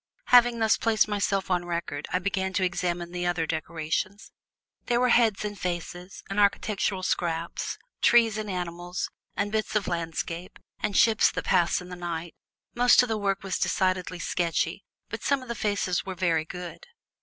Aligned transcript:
Having 0.33 0.57
thus 0.57 0.77
placed 0.77 1.07
myself 1.07 1.51
on 1.51 1.63
record, 1.63 2.07
I 2.11 2.17
began 2.17 2.53
to 2.53 2.63
examine 2.63 3.11
the 3.11 3.27
other 3.27 3.45
decorations. 3.45 4.31
There 4.87 4.99
were 4.99 5.09
heads 5.09 5.45
and 5.45 5.59
faces, 5.59 6.23
and 6.27 6.39
architectural 6.39 7.03
scraps, 7.03 7.77
trees 8.01 8.35
and 8.39 8.49
animals, 8.49 9.11
and 9.35 9.51
bits 9.51 9.75
of 9.75 9.87
landscape 9.87 10.57
and 10.79 10.97
ships 10.97 11.29
that 11.29 11.45
pass 11.45 11.81
in 11.81 11.89
the 11.89 11.95
night. 11.95 12.33
Most 12.73 13.03
of 13.03 13.09
the 13.09 13.17
work 13.19 13.43
was 13.43 13.59
decidedly 13.59 14.17
sketchy, 14.17 14.83
but 15.09 15.21
some 15.21 15.43
of 15.43 15.47
the 15.49 15.53
faces 15.53 16.03
were 16.03 16.15
very 16.15 16.45
good. 16.45 16.87